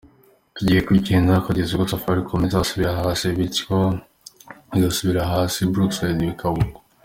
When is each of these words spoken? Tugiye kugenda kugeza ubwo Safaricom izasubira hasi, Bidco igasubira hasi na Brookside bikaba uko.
Tugiye 0.55 0.81
kugenda 0.87 1.43
kugeza 1.45 1.69
ubwo 1.73 1.85
Safaricom 1.91 2.41
izasubira 2.49 2.91
hasi, 2.99 3.35
Bidco 3.37 3.77
igasubira 4.77 5.21
hasi 5.31 5.59
na 5.63 5.69
Brookside 5.73 6.23
bikaba 6.29 6.57
uko. 6.65 6.79